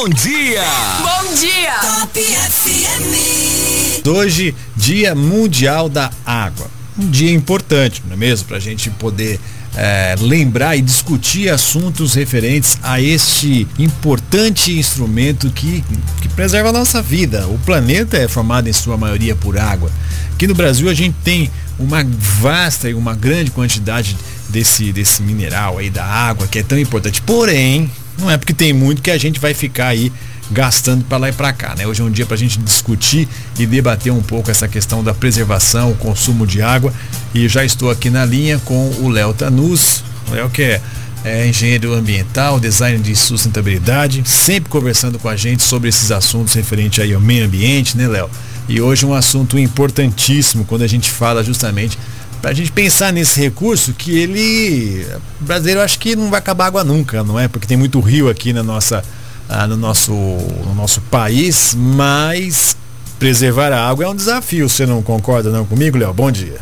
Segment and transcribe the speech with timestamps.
[0.00, 0.62] bom dia!
[1.02, 1.74] Bom dia!
[1.82, 4.08] Top FM.
[4.08, 6.70] Hoje, Dia Mundial da Água.
[6.98, 8.48] Um dia importante, não é mesmo?
[8.48, 9.38] Para a gente poder
[9.76, 15.84] é, lembrar e discutir assuntos referentes a este importante instrumento que,
[16.22, 17.46] que preserva a nossa vida.
[17.48, 19.92] O planeta é formado em sua maioria por água.
[20.32, 22.02] Aqui no Brasil a gente tem uma
[22.40, 24.16] vasta e uma grande quantidade
[24.48, 27.20] desse, desse mineral aí da água que é tão importante.
[27.20, 30.12] Porém, não é porque tem muito que a gente vai ficar aí
[30.50, 31.86] gastando para lá e para cá, né?
[31.86, 35.14] Hoje é um dia para a gente discutir e debater um pouco essa questão da
[35.14, 36.92] preservação, o consumo de água.
[37.32, 40.80] E já estou aqui na linha com o Léo Tanus, o Léo que é,
[41.24, 46.98] é engenheiro ambiental, design de sustentabilidade, sempre conversando com a gente sobre esses assuntos referentes
[46.98, 48.28] aí ao meio ambiente, né, Léo?
[48.68, 51.96] E hoje um assunto importantíssimo quando a gente fala justamente
[52.40, 55.06] para a gente pensar nesse recurso que ele
[55.38, 57.48] brasileiro acho que não vai acabar água nunca, não é?
[57.48, 59.02] Porque tem muito rio aqui na nossa
[59.48, 62.76] ah, no, nosso, no nosso país, mas
[63.18, 64.68] preservar a água é um desafio.
[64.68, 66.14] Você não concorda não comigo, Léo?
[66.14, 66.58] Bom dia.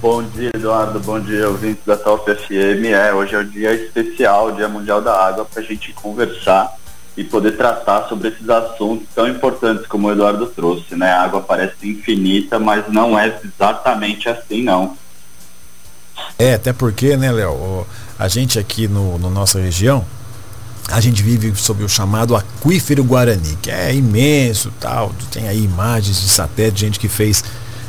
[0.00, 1.00] Bom dia, Eduardo.
[1.00, 2.84] Bom dia, ouvintes da Top FM.
[2.94, 6.76] É, hoje é o dia especial, Dia Mundial da Água, para a gente conversar
[7.16, 11.10] e poder tratar sobre esses assuntos tão importantes como o Eduardo trouxe, né?
[11.12, 14.96] A água parece infinita, mas não é exatamente assim, não.
[16.38, 17.86] É, até porque, né, Léo,
[18.18, 20.04] a gente aqui no, no nossa região,
[20.90, 26.20] a gente vive sob o chamado aquífero Guarani, que é imenso, tal, tem aí imagens
[26.20, 27.42] de satélite, gente que fez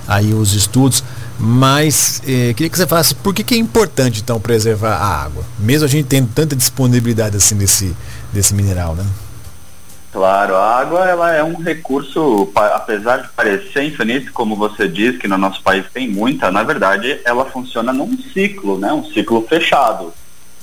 [0.08, 1.03] aí os estudos,
[1.38, 5.44] mas eh, queria que você falasse por que, que, é importante então preservar a água,
[5.59, 7.95] mesmo a gente tendo tanta disponibilidade assim desse,
[8.38, 9.05] desse mineral, né?
[10.11, 15.27] Claro, a água ela é um recurso, apesar de parecer infinito, como você diz, que
[15.27, 18.91] no nosso país tem muita, na verdade ela funciona num ciclo, né?
[18.94, 20.13] Um ciclo fechado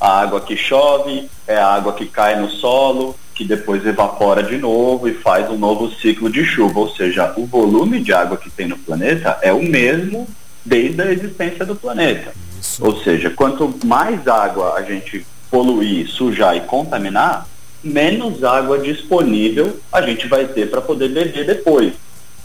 [0.01, 4.59] a água que chove, é a água que cai no solo, que depois evapora de
[4.59, 6.81] novo e faz um novo ciclo de chuva.
[6.81, 10.29] Ou seja, o volume de água que tem no planeta é o mesmo
[10.65, 12.33] desde a existência do planeta.
[12.61, 12.85] Isso.
[12.85, 17.47] Ou seja, quanto mais água a gente poluir, sujar e contaminar,
[17.85, 21.93] menos água disponível a gente vai ter para poder beber depois.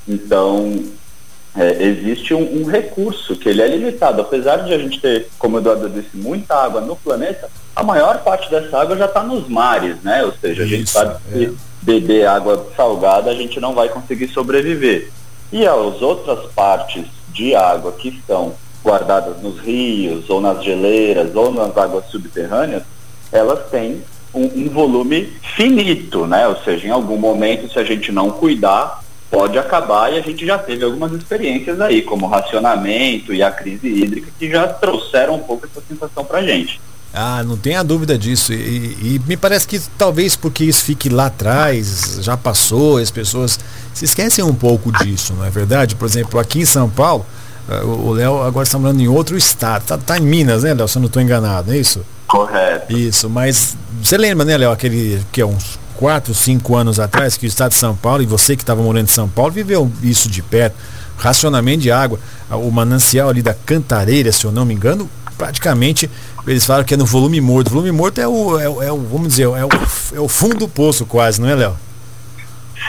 [0.08, 0.84] Então,
[1.56, 4.22] é, existe um, um, recurso que ele é limitado.
[4.22, 8.24] Apesar de a gente ter, como o Eduardo disse, muita água no planeta, a maior
[8.24, 10.24] parte dessa água já está nos mares, né?
[10.24, 11.52] Ou seja, a gente Isso, sabe que é.
[11.82, 15.10] beber água salgada a gente não vai conseguir sobreviver.
[15.52, 21.52] E as outras partes de água que estão guardadas nos rios, ou nas geleiras, ou
[21.52, 22.84] nas águas subterrâneas,
[23.32, 24.04] elas têm
[24.34, 26.48] um, um volume finito, né?
[26.48, 30.46] Ou seja, em algum momento, se a gente não cuidar, pode acabar e a gente
[30.46, 35.36] já teve algumas experiências aí, como o racionamento e a crise hídrica, que já trouxeram
[35.36, 36.80] um pouco essa sensação para a gente.
[37.14, 38.54] Ah, não tenha dúvida disso.
[38.54, 43.60] E, e, me parece que talvez porque isso fique lá atrás, já passou, as pessoas
[43.94, 45.96] se esquecem um pouco disso, não é verdade?
[45.96, 47.26] Por exemplo, aqui em São Paulo,
[47.84, 49.82] o Léo agora está morando em outro estado.
[49.84, 50.88] Está tá em Minas, né, Léo?
[50.88, 52.02] Se eu não estou enganado, é isso?
[52.28, 52.96] Correto.
[52.96, 57.46] Isso, mas você lembra, né, Léo, aquele que é uns quatro, cinco anos atrás, que
[57.46, 60.30] o estado de São Paulo, e você que estava morando em São Paulo, viveu isso
[60.30, 60.76] de perto.
[61.18, 62.18] Racionamento de água,
[62.50, 66.10] o manancial ali da Cantareira, se eu não me engano, praticamente
[66.48, 67.68] eles falam que é no volume morto.
[67.68, 69.70] O volume morto é o, é, o, é o vamos dizer, é o,
[70.14, 71.76] é o fundo do poço quase, não é, Léo?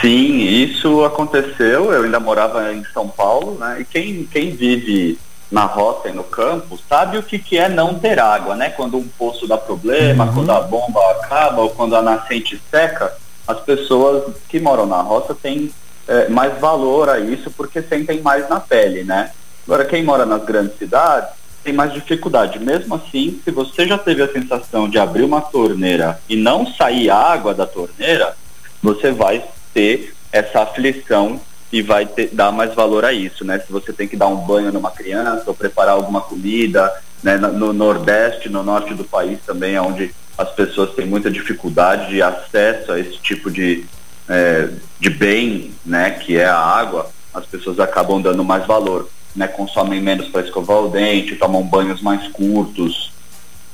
[0.01, 1.93] Sim, isso aconteceu.
[1.93, 3.81] Eu ainda morava em São Paulo, né?
[3.81, 5.19] E quem, quem vive
[5.51, 8.69] na roça e no campo sabe o que, que é não ter água, né?
[8.69, 10.33] Quando um poço dá problema, uhum.
[10.33, 13.15] quando a bomba acaba ou quando a nascente seca,
[13.47, 15.71] as pessoas que moram na roça têm
[16.07, 19.31] é, mais valor a isso porque sentem mais na pele, né?
[19.67, 21.29] Agora, quem mora nas grandes cidades
[21.63, 22.57] tem mais dificuldade.
[22.57, 27.11] Mesmo assim, se você já teve a sensação de abrir uma torneira e não sair
[27.11, 28.35] água da torneira,
[28.81, 31.39] você vai ter essa aflição
[31.71, 33.59] e vai ter, dar mais valor a isso, né?
[33.59, 36.93] Se você tem que dar um banho numa criança ou preparar alguma comida,
[37.23, 37.37] né?
[37.37, 42.21] No Nordeste, no Norte do país também é onde as pessoas têm muita dificuldade de
[42.21, 43.85] acesso a esse tipo de,
[44.27, 44.69] é,
[44.99, 46.11] de bem, né?
[46.11, 49.47] Que é a água, as pessoas acabam dando mais valor, né?
[49.47, 53.13] Consomem menos para escovar o dente, tomam banhos mais curtos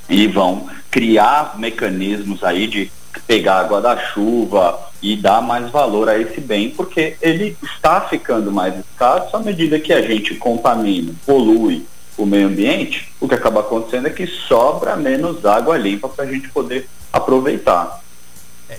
[0.07, 2.92] e vão criar mecanismos aí de
[3.25, 8.52] pegar água da chuva e dar mais valor a esse bem, porque ele está ficando
[8.52, 11.86] mais escasso à medida que a gente contamina, polui
[12.18, 16.28] o meio ambiente, o que acaba acontecendo é que sobra menos água limpa para a
[16.28, 18.02] gente poder aproveitar.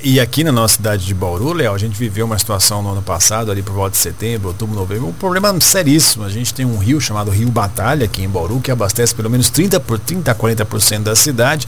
[0.03, 3.01] E aqui na nossa cidade de Bauru, Léo, a gente viveu uma situação no ano
[3.01, 6.25] passado, ali por volta de setembro, outubro, novembro, um problema seríssimo.
[6.25, 9.49] A gente tem um rio chamado Rio Batalha aqui em Bauru, que abastece pelo menos
[9.49, 11.67] 30 por 30 a 40% da cidade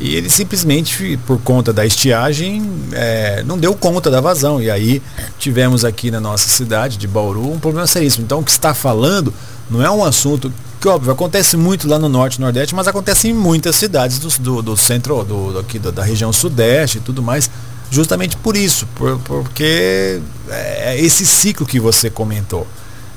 [0.00, 4.62] e ele simplesmente, por conta da estiagem, é, não deu conta da vazão.
[4.62, 5.02] E aí
[5.38, 8.24] tivemos aqui na nossa cidade de Bauru um problema seríssimo.
[8.24, 9.34] Então o que está falando
[9.68, 13.28] não é um assunto que óbvio acontece muito lá no norte e nordeste, mas acontece
[13.28, 17.50] em muitas cidades do, do, do centro, do, aqui, da região sudeste e tudo mais,
[17.90, 22.64] justamente por isso, por, porque é esse ciclo que você comentou.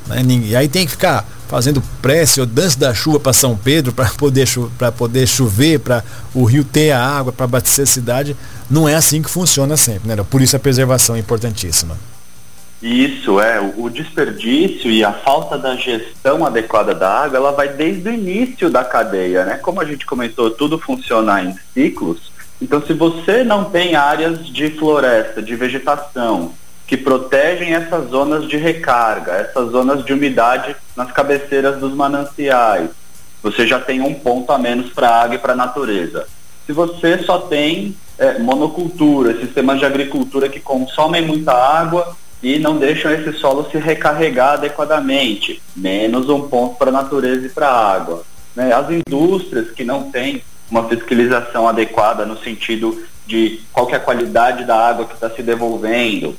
[0.08, 0.24] Né?
[0.44, 4.10] E aí tem que ficar fazendo prece ou dança da chuva para São Pedro para
[4.12, 4.48] poder,
[4.98, 6.02] poder chover, para
[6.34, 8.38] o rio ter a água, para abastecer a cidade.
[8.70, 10.16] Não é assim que funciona sempre, né?
[10.30, 11.98] Por isso a preservação é importantíssima.
[12.82, 13.60] Isso, é.
[13.76, 18.70] O desperdício e a falta da gestão adequada da água, ela vai desde o início
[18.70, 19.58] da cadeia, né?
[19.58, 22.32] Como a gente comentou, tudo funciona em ciclos.
[22.62, 26.54] Então, se você não tem áreas de floresta, de vegetação,
[26.88, 32.90] que protegem essas zonas de recarga, essas zonas de umidade nas cabeceiras dos mananciais.
[33.42, 36.28] Você já tem um ponto a menos para a água e para a natureza.
[36.66, 42.78] Se você só tem é, monocultura, sistemas de agricultura que consomem muita água e não
[42.78, 47.94] deixam esse solo se recarregar adequadamente, menos um ponto para a natureza e para a
[47.94, 48.24] água.
[48.56, 48.74] Né?
[48.74, 54.66] As indústrias que não têm uma fiscalização adequada no sentido de qual é a qualidade
[54.66, 56.36] da água que está se devolvendo,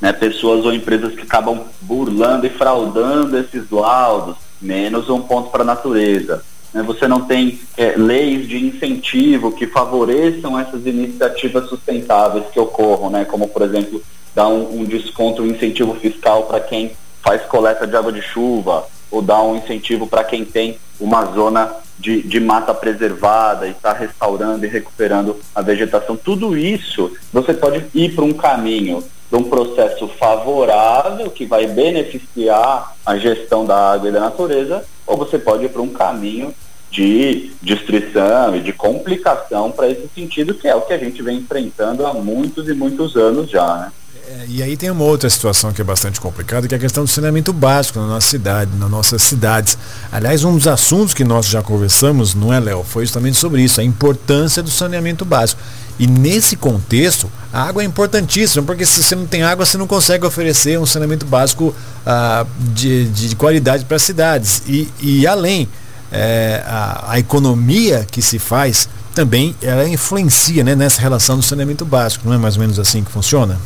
[0.00, 5.62] né, pessoas ou empresas que acabam burlando e fraudando esses laudos, menos um ponto para
[5.62, 6.42] a natureza.
[6.72, 13.10] Né, você não tem é, leis de incentivo que favoreçam essas iniciativas sustentáveis que ocorram,
[13.10, 14.02] né, como, por exemplo,
[14.34, 16.92] dar um, um desconto, um incentivo fiscal para quem
[17.22, 21.74] faz coleta de água de chuva, ou dar um incentivo para quem tem uma zona
[21.98, 26.16] de, de mata preservada e está restaurando e recuperando a vegetação.
[26.16, 32.94] Tudo isso você pode ir para um caminho de um processo favorável que vai beneficiar
[33.06, 36.52] a gestão da água e da natureza, ou você pode ir para um caminho
[36.90, 41.38] de destruição e de complicação para esse sentido, que é o que a gente vem
[41.38, 43.76] enfrentando há muitos e muitos anos já.
[43.76, 43.92] Né?
[44.30, 47.04] É, e aí tem uma outra situação que é bastante complicada, que é a questão
[47.04, 49.78] do saneamento básico na nossa cidade, nas nossas cidades.
[50.10, 53.80] Aliás, um dos assuntos que nós já conversamos, não é, Léo, foi justamente sobre isso,
[53.80, 55.60] a importância do saneamento básico.
[56.00, 59.86] E nesse contexto, a água é importantíssima, porque se você não tem água, você não
[59.86, 61.74] consegue oferecer um saneamento básico
[62.06, 64.62] ah, de, de, qualidade para as cidades.
[64.66, 65.68] E, e além,
[66.10, 71.84] é, a, a, economia que se faz também ela influencia né, nessa relação do saneamento
[71.84, 72.26] básico.
[72.26, 73.60] Não é mais ou menos assim que funciona?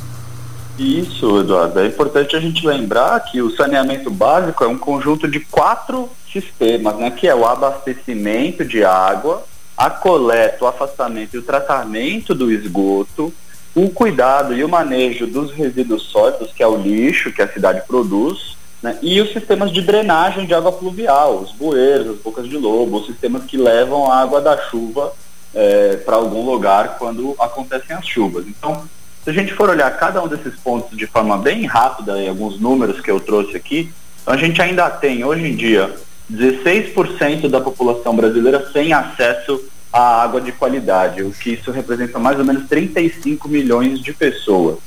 [0.76, 1.78] Isso, Eduardo.
[1.78, 6.96] É importante a gente lembrar que o saneamento básico é um conjunto de quatro sistemas,
[6.96, 9.44] né, que é o abastecimento de água,
[9.76, 13.32] a coleta, o afastamento e o tratamento do esgoto,
[13.74, 17.82] o cuidado e o manejo dos resíduos sólidos, que é o lixo que a cidade
[17.86, 22.56] produz, né, e os sistemas de drenagem de água pluvial, os bueiros, as bocas de
[22.56, 25.12] lobo, os sistemas que levam a água da chuva
[25.54, 28.46] é, para algum lugar quando acontecem as chuvas.
[28.46, 28.84] Então,
[29.24, 32.60] se a gente for olhar cada um desses pontos de forma bem rápida, e alguns
[32.60, 33.90] números que eu trouxe aqui,
[34.22, 35.94] então a gente ainda tem hoje em dia
[36.32, 39.62] 16% da população brasileira sem acesso
[39.92, 44.78] à água de qualidade, o que isso representa mais ou menos 35 milhões de pessoas.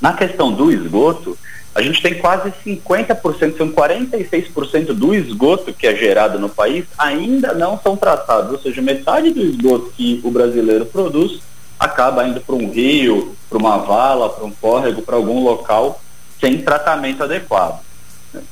[0.00, 1.38] Na questão do esgoto,
[1.74, 7.52] a gente tem quase 50%, são 46% do esgoto que é gerado no país ainda
[7.52, 11.40] não são tratados, ou seja, metade do esgoto que o brasileiro produz
[11.78, 16.00] acaba indo para um rio, para uma vala, para um córrego, para algum local
[16.40, 17.83] sem tratamento adequado.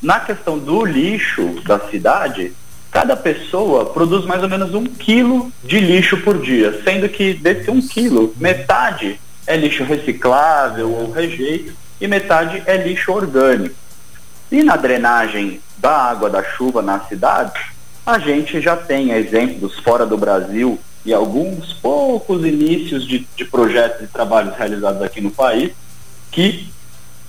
[0.00, 2.52] Na questão do lixo da cidade,
[2.90, 7.70] cada pessoa produz mais ou menos um quilo de lixo por dia, sendo que desse
[7.70, 13.74] um quilo, metade é lixo reciclável ou rejeito e metade é lixo orgânico.
[14.50, 17.72] E na drenagem da água da chuva na cidade,
[18.04, 24.04] a gente já tem exemplos fora do Brasil e alguns poucos inícios de, de projetos
[24.04, 25.72] e trabalhos realizados aqui no país
[26.30, 26.68] que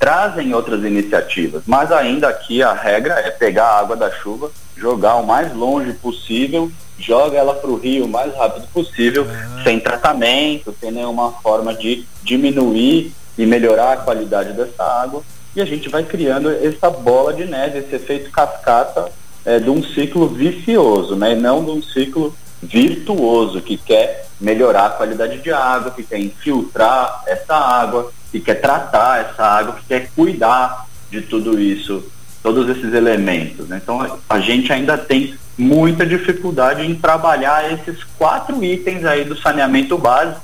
[0.03, 5.15] trazem outras iniciativas, mas ainda aqui a regra é pegar a água da chuva, jogar
[5.15, 6.69] o mais longe possível,
[6.99, 9.63] joga ela para o rio o mais rápido possível, uhum.
[9.63, 15.21] sem tratamento, sem nenhuma forma de diminuir e melhorar a qualidade dessa água,
[15.55, 19.09] e a gente vai criando essa bola de neve, esse efeito cascata
[19.45, 24.87] é, de um ciclo vicioso, né, e não de um ciclo virtuoso que quer melhorar
[24.87, 29.85] a qualidade de água, que quer infiltrar essa água, que quer tratar essa água, que
[29.85, 32.03] quer cuidar de tudo isso,
[32.41, 33.67] todos esses elementos.
[33.67, 33.79] Né?
[33.81, 39.95] Então a gente ainda tem muita dificuldade em trabalhar esses quatro itens aí do saneamento
[39.99, 40.41] básico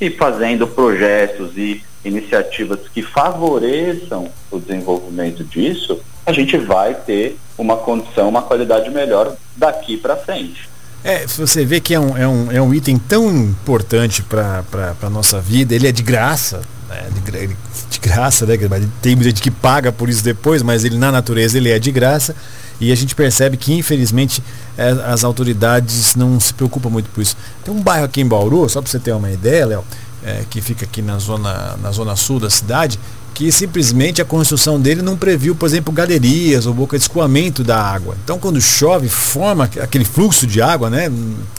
[0.00, 7.76] e fazendo projetos e iniciativas que favoreçam o desenvolvimento disso, a gente vai ter uma
[7.76, 10.70] condição, uma qualidade melhor daqui para frente.
[11.04, 14.64] É, você vê que é um, é um, é um item tão importante para
[15.02, 17.08] a nossa vida, ele é de graça, né?
[17.14, 17.46] de,
[17.90, 18.56] de, graça, né?
[19.00, 21.90] Tem muita gente que paga por isso depois, mas ele na natureza ele é de
[21.90, 22.34] graça
[22.80, 24.42] e a gente percebe que infelizmente
[24.76, 27.36] é, as autoridades não se preocupam muito por isso.
[27.64, 29.84] Tem um bairro aqui em Bauru, só para você ter uma ideia, Léo,
[30.22, 32.98] é, que fica aqui na zona, na zona sul da cidade,
[33.34, 37.80] que simplesmente a construção dele não previu, por exemplo, galerias ou boca de escoamento da
[37.80, 38.16] água.
[38.22, 41.10] Então, quando chove, forma aquele fluxo de água, né,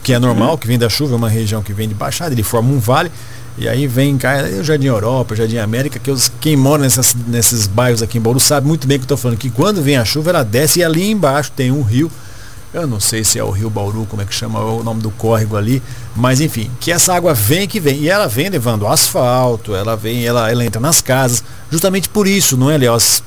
[0.02, 0.56] que é normal, uhum.
[0.56, 3.10] que vem da chuva, é uma região que vem de baixada, ele forma um vale,
[3.56, 7.14] e aí vem cai o Jardim Europa, o Jardim América, que os, quem mora nessas,
[7.14, 9.96] nesses bairros aqui em Bauru sabe muito bem que eu estou falando, que quando vem
[9.96, 12.10] a chuva, ela desce e ali embaixo tem um rio
[12.74, 15.10] eu não sei se é o Rio Bauru, como é que chama o nome do
[15.12, 15.80] córrego ali,
[16.16, 18.00] mas enfim, que essa água vem que vem.
[18.00, 22.56] E ela vem levando asfalto, ela vem, ela, ela entra nas casas, justamente por isso,
[22.56, 22.92] não é, Léo?
[22.92, 23.22] As,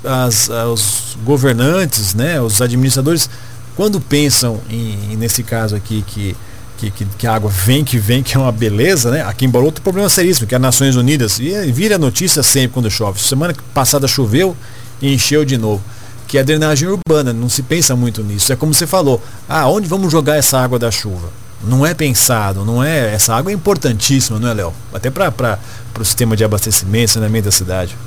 [0.70, 3.30] os governantes, né, os administradores,
[3.74, 6.36] quando pensam em, nesse caso aqui que
[6.78, 9.24] que, que, que, a água vem, que vem, que é uma beleza, né?
[9.24, 12.70] Aqui em Bauru tem problema seríssimo, que é as Nações Unidas, e vira notícia sempre
[12.70, 13.20] quando chove.
[13.20, 14.56] Semana passada choveu
[15.02, 15.82] e encheu de novo
[16.28, 18.52] que é a drenagem urbana, não se pensa muito nisso.
[18.52, 21.30] É como você falou, ah, onde vamos jogar essa água da chuva?
[21.64, 23.14] Não é pensado, não é.
[23.14, 24.74] Essa água é importantíssima, não é, Léo?
[24.94, 25.58] Até para
[25.98, 27.98] o sistema de abastecimento, saneamento da cidade.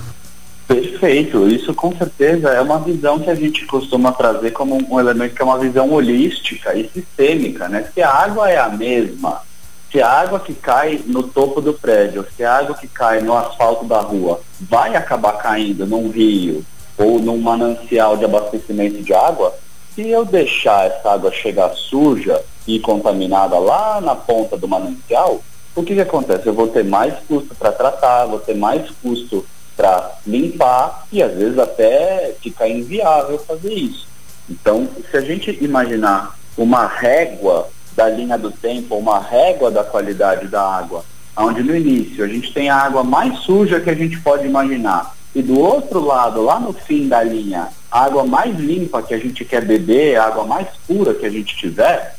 [0.71, 5.35] Perfeito, isso com certeza é uma visão que a gente costuma trazer como um elemento
[5.35, 7.91] que é uma visão holística e sistêmica, né?
[7.93, 9.43] Se a água é a mesma,
[9.91, 13.37] se a água que cai no topo do prédio, se a água que cai no
[13.37, 16.65] asfalto da rua vai acabar caindo num rio,
[16.97, 19.53] ou num manancial de abastecimento de água,
[19.93, 25.43] se eu deixar essa água chegar suja e contaminada lá na ponta do manancial,
[25.75, 26.47] o que, que acontece?
[26.47, 29.45] Eu vou ter mais custo para tratar, vou ter mais custo
[29.81, 34.07] para limpar e às vezes até fica inviável fazer isso.
[34.49, 40.49] Então, se a gente imaginar uma régua da linha do tempo, uma régua da qualidade
[40.49, 41.03] da água,
[41.35, 45.17] onde no início a gente tem a água mais suja que a gente pode imaginar,
[45.35, 49.19] e do outro lado, lá no fim da linha, a água mais limpa que a
[49.19, 52.17] gente quer beber, a água mais pura que a gente tiver,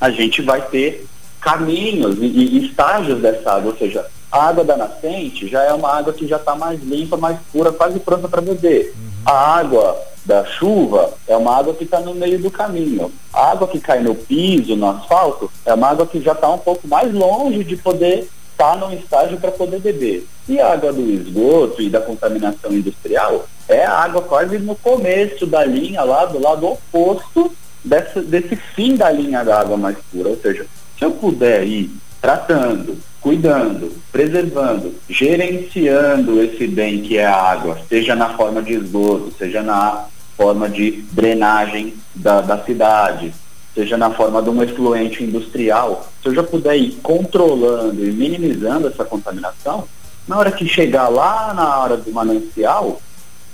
[0.00, 1.06] a gente vai ter
[1.40, 5.92] caminhos e, e estágios dessa água, ou seja, a água da nascente já é uma
[5.92, 8.94] água que já está mais limpa, mais pura, quase pronta para beber.
[8.96, 9.10] Uhum.
[9.24, 13.12] A água da chuva é uma água que está no meio do caminho.
[13.32, 16.58] A água que cai no piso, no asfalto, é uma água que já está um
[16.58, 20.26] pouco mais longe de poder está num estágio para poder beber.
[20.48, 25.46] E a água do esgoto e da contaminação industrial é a água quase no começo
[25.46, 27.52] da linha, lá do lado oposto
[27.84, 30.30] desse, desse fim da linha da água mais pura.
[30.30, 30.66] Ou seja,
[30.98, 31.90] se eu puder ir
[32.26, 39.32] tratando, cuidando, preservando, gerenciando esse bem que é a água, seja na forma de esgoto,
[39.38, 40.06] seja na
[40.36, 43.32] forma de drenagem da, da cidade,
[43.72, 48.88] seja na forma de um efluente industrial, se eu já puder ir controlando e minimizando
[48.88, 49.84] essa contaminação,
[50.26, 53.00] na hora que chegar lá na hora do manancial,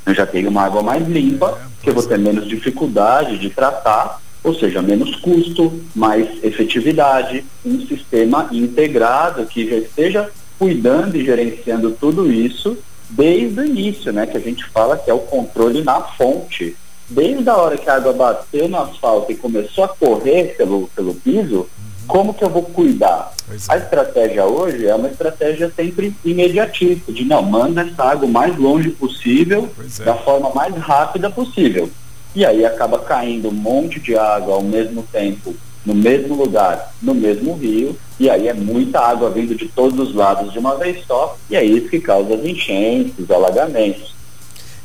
[0.07, 4.19] eu já tenho uma água mais limpa, que eu vou ter menos dificuldade de tratar,
[4.43, 11.93] ou seja, menos custo, mais efetividade, um sistema integrado que já esteja cuidando e gerenciando
[11.93, 12.77] tudo isso
[13.09, 16.77] desde o início, né, que a gente fala que é o controle na fonte
[17.09, 21.15] desde a hora que a água bateu no asfalto e começou a correr pelo, pelo
[21.15, 21.69] piso,
[22.07, 23.33] como que eu vou cuidar?
[23.51, 23.57] É.
[23.69, 28.57] A estratégia hoje é uma estratégia sempre imediatista, de não, manda essa água o mais
[28.57, 29.69] longe possível,
[30.01, 30.05] é.
[30.05, 31.91] da forma mais rápida possível.
[32.35, 37.15] E aí acaba caindo um monte de água ao mesmo tempo, no mesmo lugar, no
[37.15, 41.05] mesmo rio, e aí é muita água vindo de todos os lados de uma vez
[41.07, 44.15] só, e é isso que causa as enchentes, os alagamentos.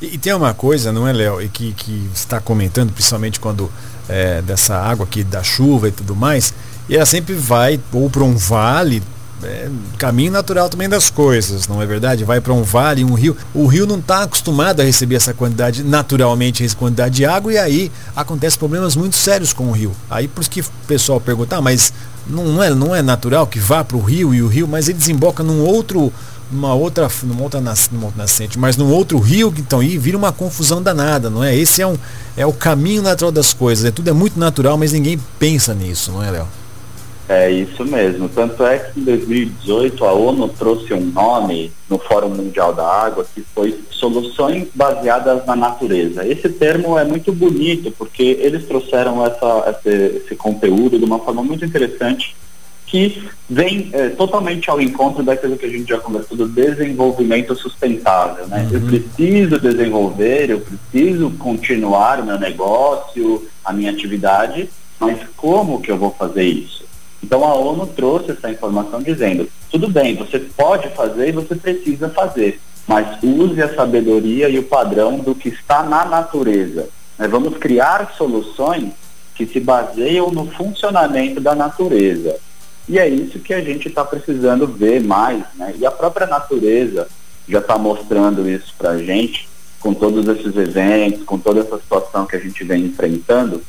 [0.01, 3.71] E, e, tem uma coisa, não é, Léo, e que, que está comentando, principalmente quando
[4.09, 6.53] é, dessa água aqui da chuva e tudo mais,
[6.89, 9.01] e ela sempre vai ou para um vale,
[9.43, 12.23] é, caminho natural também das coisas, não é verdade?
[12.23, 13.37] Vai para um vale, um rio.
[13.53, 17.57] O rio não está acostumado a receber essa quantidade, naturalmente, essa quantidade de água, e
[17.57, 19.91] aí acontecem problemas muito sérios com o rio.
[20.09, 21.93] Aí por isso que o pessoal pergunta, ah, mas
[22.25, 24.97] não, é, não é natural que vá para o rio e o rio, mas ele
[24.97, 26.11] desemboca num outro
[26.49, 30.31] numa outra, numa outra, numa outra nascente, mas num outro rio, então aí vira uma
[30.31, 31.53] confusão danada, não é?
[31.53, 31.97] Esse é, um,
[32.37, 36.11] é o caminho natural das coisas, é, tudo é muito natural, mas ninguém pensa nisso,
[36.11, 36.47] não é, Léo?
[37.29, 38.29] É isso mesmo.
[38.29, 43.25] Tanto é que em 2018 a ONU trouxe um nome no Fórum Mundial da Água
[43.33, 46.25] que foi Soluções Baseadas na Natureza.
[46.25, 51.43] Esse termo é muito bonito porque eles trouxeram essa, esse, esse conteúdo de uma forma
[51.43, 52.33] muito interessante
[52.85, 58.47] que vem é, totalmente ao encontro daquilo que a gente já conversou do desenvolvimento sustentável.
[58.47, 58.65] Né?
[58.71, 58.77] Uhum.
[58.77, 65.91] Eu preciso desenvolver, eu preciso continuar o meu negócio, a minha atividade, mas como que
[65.91, 66.86] eu vou fazer isso?
[67.23, 72.09] Então a ONU trouxe essa informação dizendo, tudo bem, você pode fazer e você precisa
[72.09, 76.89] fazer, mas use a sabedoria e o padrão do que está na natureza.
[77.17, 78.93] Nós vamos criar soluções
[79.35, 82.37] que se baseiam no funcionamento da natureza.
[82.87, 85.73] E é isso que a gente está precisando ver mais, né?
[85.77, 87.07] E a própria natureza
[87.47, 89.47] já está mostrando isso para a gente,
[89.79, 93.61] com todos esses eventos, com toda essa situação que a gente vem enfrentando,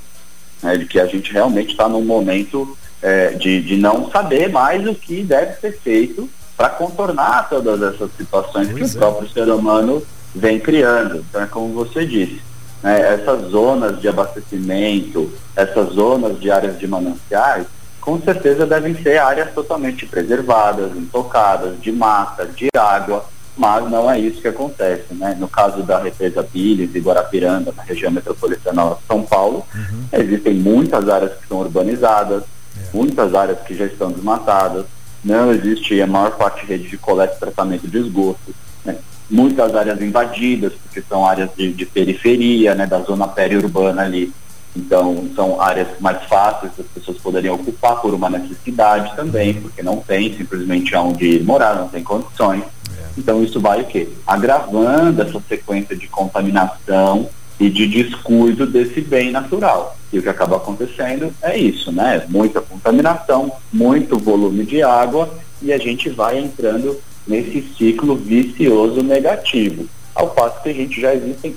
[0.62, 0.76] né?
[0.76, 4.94] de que a gente realmente está num momento é, de, de não saber mais o
[4.94, 8.84] que deve ser feito para contornar todas essas situações pois que é.
[8.86, 10.02] o próprio ser humano
[10.34, 11.24] vem criando.
[11.28, 12.40] Então é como você disse,
[12.82, 13.00] né?
[13.14, 17.66] essas zonas de abastecimento, essas zonas de áreas de mananciais,
[18.00, 23.24] com certeza devem ser áreas totalmente preservadas, intocadas, de mata, de água,
[23.56, 25.12] mas não é isso que acontece.
[25.12, 25.36] Né?
[25.38, 30.04] No caso da represa Pires e Guarapiranga, na região metropolitana de São Paulo, uhum.
[30.12, 32.44] existem muitas áreas que são urbanizadas.
[32.92, 34.86] Muitas áreas que já estão desmatadas,
[35.24, 38.54] não existe a maior parte de rede de coleta e tratamento de esgoto,
[38.84, 38.96] né?
[39.30, 44.32] muitas áreas invadidas, porque são áreas de, de periferia, né, da zona periurbana ali.
[44.76, 49.82] Então, são áreas mais fáceis que as pessoas poderiam ocupar por uma necessidade também, porque
[49.82, 52.62] não tem simplesmente onde morar, não tem condições.
[52.62, 53.06] É.
[53.18, 54.08] Então, isso vai o quê?
[54.26, 57.28] Agravando essa sequência de contaminação
[57.60, 59.96] e de descuido desse bem natural.
[60.12, 62.24] E o que acaba acontecendo é isso, né?
[62.28, 65.28] Muita contaminação, muito volume de água
[65.60, 69.86] e a gente vai entrando nesse ciclo vicioso negativo.
[70.14, 71.54] Ao passo que a gente já existem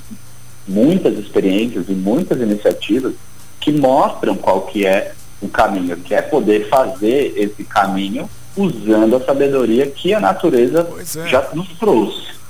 [0.67, 3.13] muitas experiências e muitas iniciativas
[3.59, 9.21] que mostram qual que é o caminho, que é poder fazer esse caminho usando a
[9.21, 11.27] sabedoria que a natureza é.
[11.27, 12.40] já nos trouxe.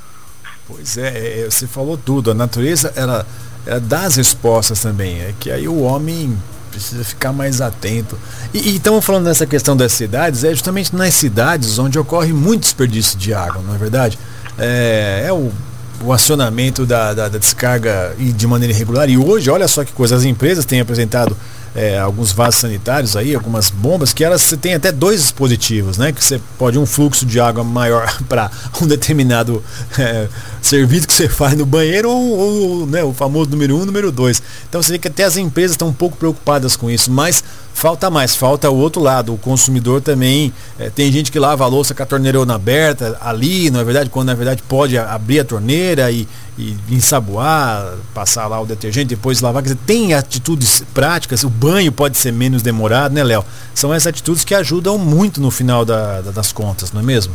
[0.72, 2.32] Pois é, é, você falou tudo.
[2.32, 3.26] A natureza ela,
[3.66, 5.20] ela dá as respostas também.
[5.20, 6.38] É que aí o homem
[6.72, 8.18] precisa ficar mais atento.
[8.54, 13.18] E estamos falando dessa questão das cidades, é justamente nas cidades onde ocorre muito desperdício
[13.18, 14.18] de água, não é verdade?
[14.58, 15.52] É, é o
[16.04, 19.10] o acionamento da, da, da, descarga de maneira irregular.
[19.10, 21.36] E hoje, olha só que coisa, as empresas têm apresentado
[21.76, 26.12] é, alguns vasos sanitários aí, algumas bombas, que elas têm até dois dispositivos, né?
[26.12, 29.64] Que você pode um fluxo de água maior para um determinado
[29.98, 30.28] é,
[30.62, 34.42] serviço você faz no banheiro ou, ou né, o famoso número um, número dois.
[34.68, 37.44] Então você vê que até as empresas estão um pouco preocupadas com isso, mas
[37.74, 39.34] falta mais, falta o outro lado.
[39.34, 43.70] O consumidor também é, tem gente que lava a louça com a torneirona aberta ali,
[43.70, 48.60] na é verdade, quando na verdade pode abrir a torneira e, e ensaboar, passar lá
[48.62, 49.62] o detergente, depois lavar.
[49.62, 53.44] Quer dizer, tem atitudes práticas, o banho pode ser menos demorado, né, Léo?
[53.76, 57.34] São essas atitudes que ajudam muito no final da, da, das contas, não é mesmo?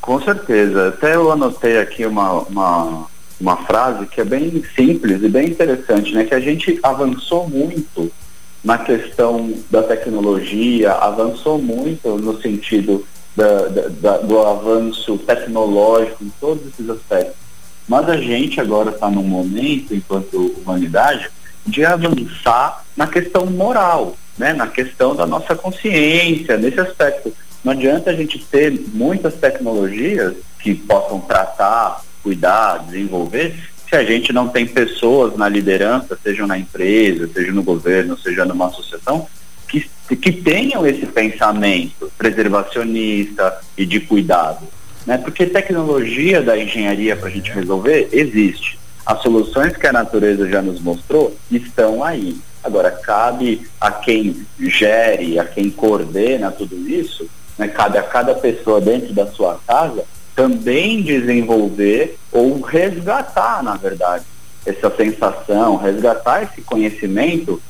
[0.00, 0.88] Com certeza.
[0.88, 3.06] Até eu anotei aqui uma, uma,
[3.40, 6.24] uma frase que é bem simples e bem interessante, né?
[6.24, 8.10] Que a gente avançou muito
[8.62, 13.68] na questão da tecnologia, avançou muito no sentido da,
[14.00, 17.36] da, do avanço tecnológico em todos esses aspectos.
[17.88, 21.30] Mas a gente agora está num momento, enquanto humanidade,
[21.66, 24.52] de avançar na questão moral, né?
[24.52, 27.32] na questão da nossa consciência, nesse aspecto.
[27.62, 33.54] Não adianta a gente ter muitas tecnologias que possam tratar, cuidar, desenvolver,
[33.88, 38.44] se a gente não tem pessoas na liderança, seja na empresa, seja no governo, seja
[38.44, 39.26] numa associação,
[39.68, 44.66] que, que tenham esse pensamento preservacionista e de cuidado.
[45.04, 45.18] Né?
[45.18, 48.78] Porque tecnologia da engenharia para a gente resolver existe.
[49.04, 52.36] As soluções que a natureza já nos mostrou estão aí.
[52.62, 57.28] Agora, cabe a quem gere, a quem coordena tudo isso,
[57.60, 57.68] né?
[57.68, 64.24] cabe a cada pessoa dentro da sua casa também desenvolver ou resgatar, na verdade,
[64.64, 67.60] essa sensação, resgatar esse conhecimento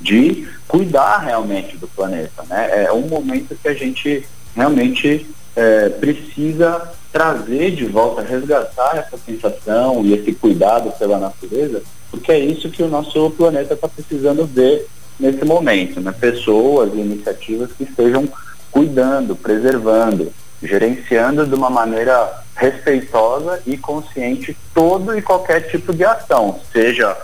[0.00, 2.42] de cuidar realmente do planeta.
[2.48, 2.86] Né?
[2.86, 10.04] É um momento que a gente realmente é, precisa trazer de volta, resgatar essa sensação
[10.04, 14.88] e esse cuidado pela natureza, porque é isso que o nosso planeta está precisando ver
[15.18, 16.12] nesse momento, né?
[16.12, 18.28] pessoas e iniciativas que estejam
[18.74, 26.58] cuidando, preservando, gerenciando de uma maneira respeitosa e consciente todo e qualquer tipo de ação,
[26.72, 27.16] seja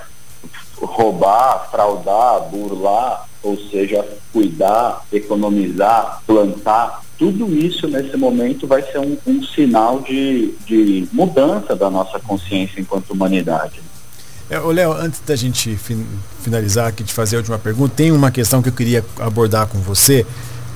[0.80, 9.18] roubar, fraudar, burlar, ou seja, cuidar, economizar, plantar, tudo isso nesse momento vai ser um,
[9.26, 13.82] um sinal de, de mudança da nossa consciência enquanto humanidade.
[14.48, 16.06] É, Léo, antes da gente fin
[16.42, 19.78] finalizar aqui, de fazer a última pergunta, tem uma questão que eu queria abordar com
[19.78, 20.26] você,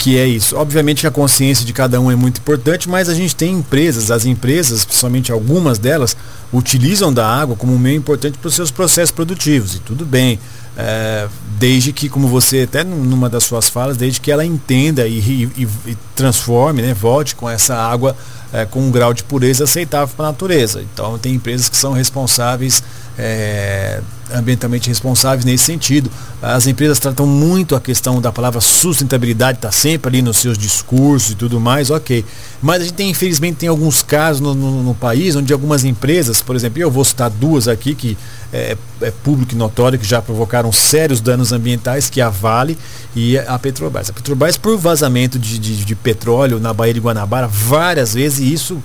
[0.05, 0.55] que é isso.
[0.59, 4.11] Obviamente que a consciência de cada um é muito importante, mas a gente tem empresas,
[4.11, 6.15] as empresas, principalmente algumas delas,
[6.53, 9.77] utilizam da água como um meio importante para os seus processos produtivos.
[9.77, 10.39] E tudo bem.
[10.77, 11.27] É,
[11.59, 15.21] desde que, como você até numa das suas falas, desde que ela entenda e,
[15.57, 18.15] e, e transforme, né, volte com essa água
[18.53, 20.83] é, com um grau de pureza aceitável para a natureza.
[20.83, 22.83] Então tem empresas que são responsáveis
[23.19, 24.01] é,
[24.33, 26.11] ambientalmente responsáveis nesse sentido.
[26.43, 31.33] As empresas tratam muito a questão da palavra sustentabilidade, está sempre ali nos seus discursos
[31.33, 32.25] e tudo mais, ok.
[32.61, 36.43] Mas a gente tem, infelizmente, tem alguns casos no, no, no país onde algumas empresas,
[36.43, 38.17] por exemplo, eu vou citar duas aqui que
[38.53, 42.79] é, é, público e notório, que já provocaram sérios danos ambientais, que é a Vale
[43.15, 44.11] e a Petrobras.
[44.11, 48.53] A Petrobras, por vazamento de, de, de petróleo na Baía de Guanabara, várias vezes, e
[48.53, 48.83] isso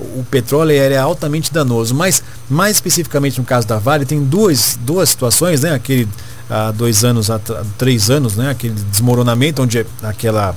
[0.00, 5.10] o petróleo é altamente danoso, mas mais especificamente no caso da Vale tem duas, duas
[5.10, 5.74] situações, né?
[5.74, 6.08] Aquele
[6.48, 7.38] há dois anos, há
[7.78, 8.50] três anos, né?
[8.50, 10.54] Aquele desmoronamento onde aquela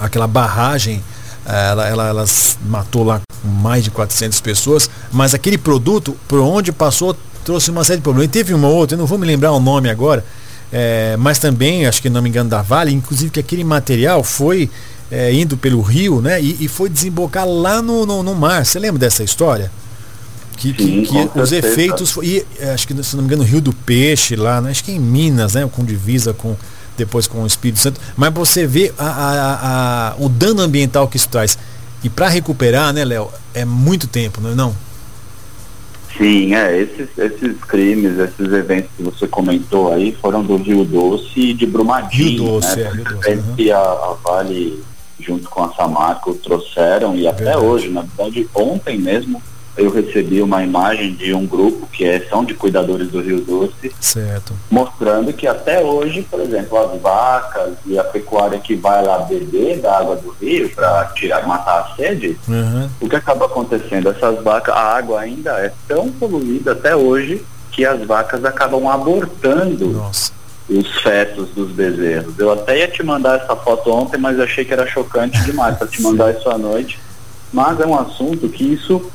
[0.00, 1.02] aquela barragem
[1.46, 2.24] eh, ela, ela, ela
[2.66, 7.98] matou lá mais de 400 pessoas, mas aquele produto por onde passou trouxe uma série
[7.98, 8.28] de problemas.
[8.28, 10.24] E teve uma outra, eu não vou me lembrar o nome agora,
[10.70, 14.70] é, mas também, acho que não me engano, da Vale, inclusive que aquele material foi
[15.10, 16.40] é, indo pelo rio, né?
[16.40, 18.64] E, e foi desembocar lá no, no, no, mar.
[18.64, 19.70] Você lembra dessa história?
[20.56, 22.16] Que, Sim, que, que os efeitos.
[22.22, 24.70] E, é, acho que, se não me engano, o Rio do Peixe lá, né?
[24.70, 25.68] acho que em Minas, né?
[25.72, 26.56] Com divisa com
[26.96, 28.00] depois com o Espírito Santo.
[28.16, 31.56] Mas você vê a, a, a, o dano ambiental que isso traz.
[32.02, 34.74] E para recuperar, né, Léo, é muito tempo, não é não?
[36.16, 41.38] Sim, é, esses, esses crimes, esses eventos que você comentou aí foram do Rio Doce
[41.38, 42.42] e de Brumadinho.
[42.42, 42.82] Rio Doce, né?
[42.82, 43.30] é, Rio Doce.
[43.30, 43.74] Uhum.
[43.74, 44.82] A, a Vale
[45.20, 47.64] junto com a Samarco, trouxeram e até Verdade.
[47.64, 49.42] hoje, na verdade, ontem mesmo
[49.78, 53.94] eu recebi uma imagem de um grupo que é, são de cuidadores do Rio Doce,
[54.00, 54.52] certo.
[54.68, 59.80] mostrando que até hoje, por exemplo, as vacas e a pecuária que vai lá beber
[59.80, 62.90] da água do rio para tirar, matar a sede, uhum.
[63.00, 64.10] o que acaba acontecendo?
[64.10, 69.90] Essas vacas, a água ainda é tão poluída até hoje que as vacas acabam abortando
[69.90, 70.37] Nossa
[70.68, 72.38] os fetos dos bezerros.
[72.38, 75.86] Eu até ia te mandar essa foto ontem, mas achei que era chocante demais para
[75.86, 76.98] te mandar isso à noite.
[77.52, 79.10] Mas é um assunto que isso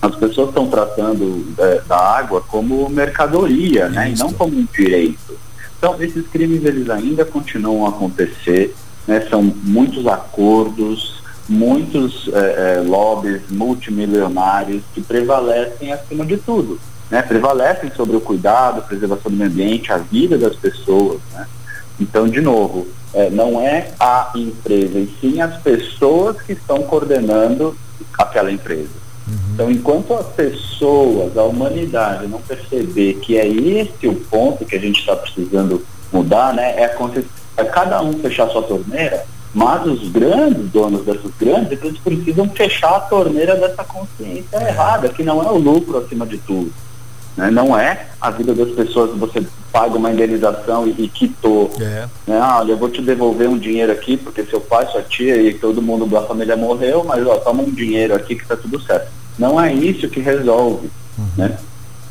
[0.00, 5.38] as pessoas estão tratando é, da água como mercadoria, né, e não como um direito.
[5.78, 8.74] Então esses crimes eles ainda continuam a acontecer,
[9.06, 16.80] né, são muitos acordos, muitos é, é, lobbies multimilionários que prevalecem acima de tudo
[17.12, 21.20] né, prevalecem sobre o cuidado, a preservação do meio ambiente, a vida das pessoas.
[21.34, 21.46] Né?
[22.00, 27.76] Então, de novo, é, não é a empresa, e sim as pessoas que estão coordenando
[28.16, 28.88] aquela empresa.
[29.28, 29.34] Uhum.
[29.52, 34.80] Então, enquanto as pessoas, a humanidade não perceber que é esse o ponto que a
[34.80, 36.96] gente está precisando mudar, né, é,
[37.58, 39.22] é cada um fechar sua torneira,
[39.52, 44.70] mas os grandes donos dessas grandes, eles precisam fechar a torneira dessa consciência é.
[44.70, 46.72] errada, que não é o lucro acima de tudo.
[47.36, 47.50] Né?
[47.50, 49.42] Não é a vida das pessoas, você
[49.72, 51.70] paga uma indenização e, e quitou.
[51.80, 52.06] É.
[52.26, 52.38] Né?
[52.40, 55.54] Ah, olha, eu vou te devolver um dinheiro aqui, porque seu pai, sua tia e
[55.54, 59.10] todo mundo da família morreu, mas ó, toma um dinheiro aqui que está tudo certo.
[59.38, 60.90] Não é isso que resolve.
[61.18, 61.24] Uhum.
[61.36, 61.58] Né?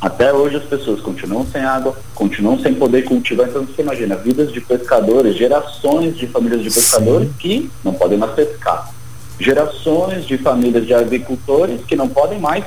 [0.02, 3.48] Até hoje as pessoas continuam sem água, continuam sem poder cultivar.
[3.48, 7.36] Então você imagina, vidas de pescadores, gerações de famílias de pescadores Sim.
[7.38, 8.92] que não podem mais pescar.
[9.40, 12.66] Gerações de famílias de agricultores que não podem mais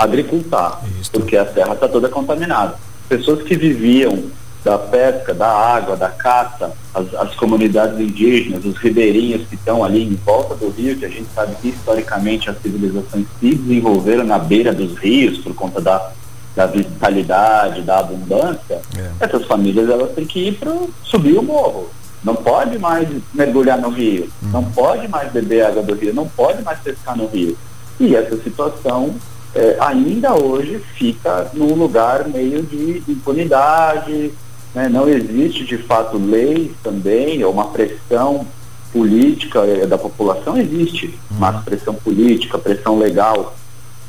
[0.00, 1.10] agricultar, Isso.
[1.10, 2.74] porque a terra está toda contaminada.
[3.06, 4.30] Pessoas que viviam
[4.64, 10.02] da pesca, da água, da caça, as, as, comunidades indígenas, os ribeirinhos que estão ali
[10.02, 14.38] em volta do rio, que a gente sabe que historicamente as civilizações se desenvolveram na
[14.38, 16.12] beira dos rios por conta da,
[16.54, 19.10] da vitalidade, da abundância, é.
[19.20, 21.90] essas famílias elas têm que ir para subir o morro.
[22.22, 24.50] Não pode mais mergulhar no rio, hum.
[24.52, 27.56] não pode mais beber água do rio, não pode mais pescar no rio.
[27.98, 29.14] E essa situação
[29.54, 34.32] é, ainda hoje fica num lugar meio de impunidade,
[34.74, 34.88] né?
[34.88, 38.46] não existe de fato lei também, ou uma pressão
[38.92, 41.38] política é, da população existe, uhum.
[41.38, 43.56] mas pressão política, pressão legal,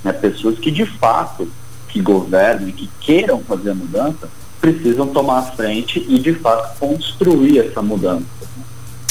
[0.04, 0.14] né?
[0.14, 1.48] pessoas que de fato
[1.88, 7.60] que governam, que queiram fazer a mudança, precisam tomar a frente e de fato construir
[7.60, 8.26] essa mudança.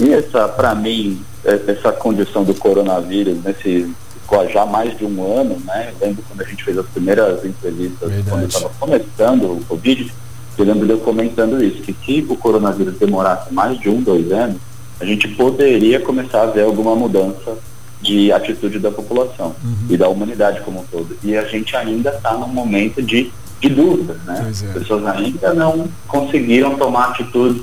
[0.01, 3.93] E essa, para mim, é, essa condição do coronavírus, nesse
[4.31, 5.93] ficou há já mais de um ano, né?
[5.93, 8.31] Eu lembro quando a gente fez as primeiras entrevistas, Verdade.
[8.31, 10.13] quando estava começando o Covid,
[10.57, 14.31] eu lembro de eu comentando isso, que se o coronavírus demorasse mais de um, dois
[14.31, 14.59] anos,
[15.01, 17.59] a gente poderia começar a ver alguma mudança
[18.01, 19.87] de atitude da população uhum.
[19.91, 21.17] e da humanidade como um todo.
[21.23, 24.45] E a gente ainda está num momento de, de dúvida, né?
[24.47, 24.49] É.
[24.49, 27.63] As pessoas ainda não conseguiram tomar atitudes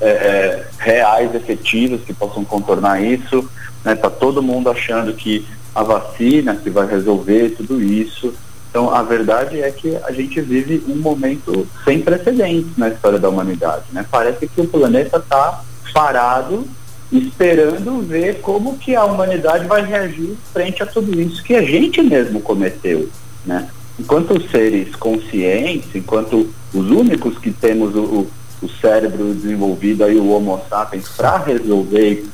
[0.00, 3.48] é, é, reais, efetivas, que possam contornar isso.
[3.84, 3.94] Né?
[3.94, 5.46] Tá todo mundo achando que
[5.78, 8.34] a vacina que vai resolver tudo isso.
[8.68, 13.28] Então, a verdade é que a gente vive um momento sem precedentes na história da
[13.28, 13.84] humanidade.
[13.92, 14.04] Né?
[14.10, 15.62] Parece que o planeta está
[15.94, 16.66] parado,
[17.12, 22.02] esperando ver como que a humanidade vai reagir frente a tudo isso que a gente
[22.02, 23.08] mesmo cometeu.
[23.46, 23.68] Né?
[24.00, 28.26] Enquanto seres conscientes, enquanto os únicos que temos o,
[28.60, 32.26] o, cérebro desenvolvido, aí, o Homo sapiens, para resolver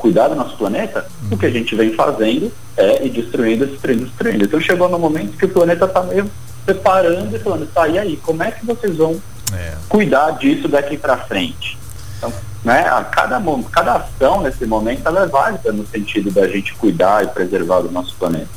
[0.00, 4.44] cuidar do nosso planeta, o que a gente vem fazendo é ir destruindo, destruindo, destruindo.
[4.44, 6.28] Então chegou no momento que o planeta está meio
[6.64, 9.20] preparando e falando, tá, e aí, como é que vocês vão
[9.52, 9.74] é.
[9.88, 11.78] cuidar disso daqui para frente?
[12.16, 12.32] Então,
[12.64, 17.24] né, a cada, cada ação nesse momento ela é válida no sentido da gente cuidar
[17.24, 18.48] e preservar o nosso planeta.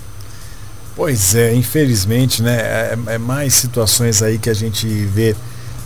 [0.96, 5.36] Pois é, infelizmente, né, é, é mais situações aí que a gente vê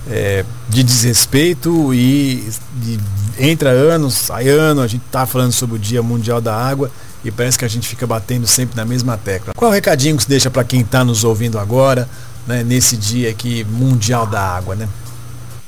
[0.09, 2.99] é, de desrespeito e de,
[3.39, 6.91] entra anos, sai ano, a gente está falando sobre o Dia Mundial da Água
[7.23, 9.53] e parece que a gente fica batendo sempre na mesma tecla.
[9.55, 12.07] Qual o recadinho que você deixa para quem está nos ouvindo agora,
[12.45, 14.87] né, nesse dia aqui Mundial da Água, né?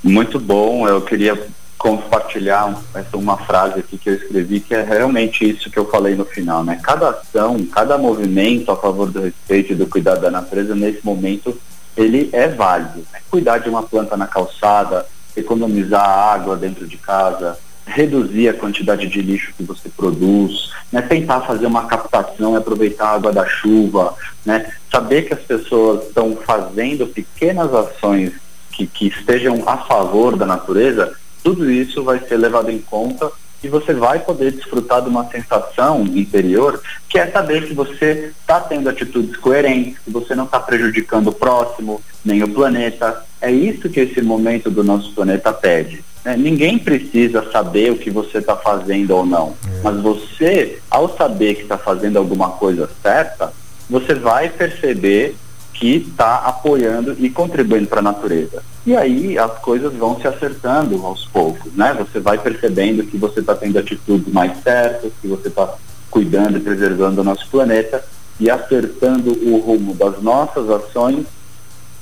[0.02, 1.38] Muito bom, eu queria
[1.78, 2.78] compartilhar
[3.14, 6.64] uma frase aqui que eu escrevi que é realmente isso que eu falei no final,
[6.64, 6.80] né?
[6.84, 11.58] Cada ação, cada movimento a favor do respeito e do cuidado da natureza nesse momento
[11.96, 13.00] ele é válido.
[13.12, 13.20] Né?
[13.30, 19.22] Cuidar de uma planta na calçada, economizar água dentro de casa, reduzir a quantidade de
[19.22, 21.02] lixo que você produz, né?
[21.02, 24.72] tentar fazer uma captação e aproveitar a água da chuva, né?
[24.92, 28.34] saber que as pessoas estão fazendo pequenas ações
[28.72, 33.32] que, que estejam a favor da natureza, tudo isso vai ser levado em conta
[33.64, 38.60] e você vai poder desfrutar de uma sensação interior que é saber que você está
[38.60, 43.24] tendo atitudes coerentes, que você não está prejudicando o próximo, nem o planeta.
[43.42, 46.04] É isso que esse momento do nosso planeta pede.
[46.24, 46.36] Né?
[46.38, 49.82] Ninguém precisa saber o que você está fazendo ou não, é.
[49.84, 53.52] mas você, ao saber que está fazendo alguma coisa certa,
[53.90, 55.36] você vai perceber
[55.80, 58.62] que está apoiando e contribuindo para a natureza.
[58.86, 61.96] E aí as coisas vão se acertando aos poucos, né?
[61.98, 65.74] Você vai percebendo que você está tendo atitudes mais certas, que você está
[66.12, 68.04] cuidando e preservando o nosso planeta
[68.42, 71.26] e acertando o rumo das nossas ações,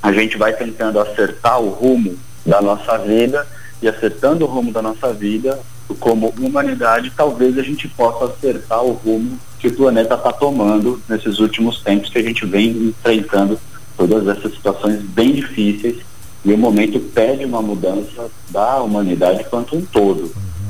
[0.02, 3.46] a gente vai tentando acertar o rumo da nossa vida
[3.80, 5.60] e acertando o rumo da nossa vida,
[6.00, 11.38] como humanidade, talvez a gente possa acertar o rumo que o planeta está tomando nesses
[11.38, 13.58] últimos tempos que a gente vem enfrentando
[13.96, 15.96] todas essas situações bem difíceis
[16.44, 20.22] e o momento pede uma mudança da humanidade quanto um todo.
[20.22, 20.68] Uhum.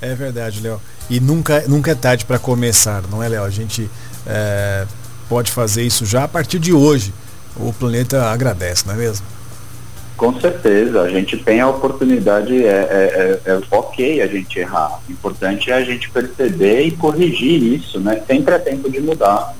[0.00, 0.80] É verdade, Léo.
[1.10, 3.44] E nunca, nunca é tarde para começar, não é, Léo?
[3.44, 3.88] A gente
[4.26, 4.86] é,
[5.28, 7.12] pode fazer isso já a partir de hoje.
[7.56, 9.26] O planeta agradece, não é mesmo?
[10.18, 15.00] Com certeza, a gente tem a oportunidade, é, é, é, é, ok a gente errar.
[15.08, 18.20] O importante é a gente perceber e corrigir isso, né?
[18.26, 19.54] Sempre é tempo de mudar.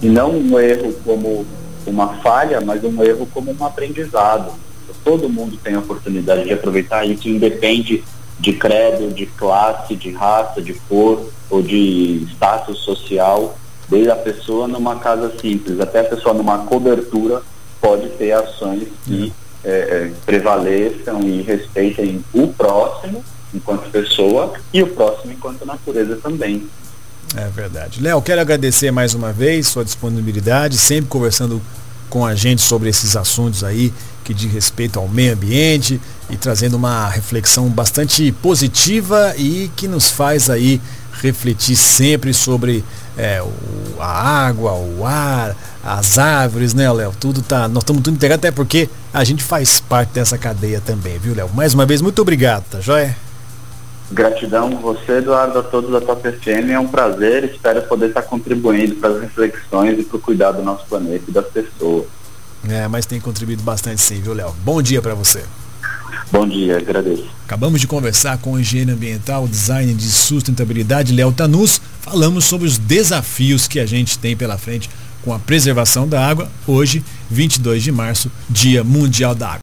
[0.00, 1.44] E não um erro como
[1.84, 4.52] uma falha, mas um erro como um aprendizado.
[5.02, 8.04] Todo mundo tem a oportunidade de aproveitar isso, independe
[8.38, 14.68] de credo, de classe, de raça, de cor ou de status social, desde a pessoa
[14.68, 17.42] numa casa simples até a pessoa numa cobertura
[17.80, 19.32] pode ter ações que
[19.64, 26.68] é, é, prevaleçam e respeitem o próximo enquanto pessoa e o próximo enquanto natureza também.
[27.36, 28.02] É verdade.
[28.02, 31.60] Léo, quero agradecer mais uma vez sua disponibilidade, sempre conversando
[32.08, 33.92] com a gente sobre esses assuntos aí
[34.24, 40.10] que diz respeito ao meio ambiente e trazendo uma reflexão bastante positiva e que nos
[40.10, 40.80] faz aí
[41.12, 42.84] refletir sempre sobre
[43.16, 47.12] é, o, a água, o ar, as árvores, né, Léo?
[47.18, 51.18] Tudo tá, nós estamos tudo integrado até porque a gente faz parte dessa cadeia também,
[51.18, 51.50] viu, Léo?
[51.54, 53.16] Mais uma vez, muito obrigado, tá joia?
[54.12, 56.70] Gratidão você, Eduardo, a todos da Top FM.
[56.70, 57.44] É um prazer.
[57.44, 61.32] Espero poder estar contribuindo para as reflexões e para o cuidado do nosso planeta e
[61.32, 62.06] das pessoas.
[62.68, 64.54] É, mas tem contribuído bastante sim, viu, Léo?
[64.64, 65.44] Bom dia para você.
[66.32, 67.24] Bom dia, agradeço.
[67.44, 71.80] Acabamos de conversar com o engenheiro ambiental, design de sustentabilidade, Léo Tanus.
[72.00, 74.88] Falamos sobre os desafios que a gente tem pela frente
[75.22, 76.48] com a preservação da água.
[76.68, 79.58] Hoje, 22 de março, Dia Mundial da Água.